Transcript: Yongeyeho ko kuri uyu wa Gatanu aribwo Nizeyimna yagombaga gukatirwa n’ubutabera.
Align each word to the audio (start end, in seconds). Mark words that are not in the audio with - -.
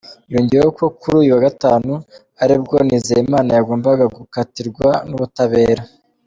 Yongeyeho 0.33 0.69
ko 0.77 0.85
kuri 0.99 1.15
uyu 1.21 1.31
wa 1.35 1.43
Gatanu 1.45 1.93
aribwo 2.43 2.75
Nizeyimna 2.87 3.53
yagombaga 3.57 4.03
gukatirwa 4.15 4.89
n’ubutabera. 5.07 5.83